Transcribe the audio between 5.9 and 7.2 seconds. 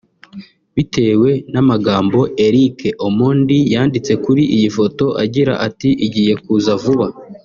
‘Igiye kuza vuba’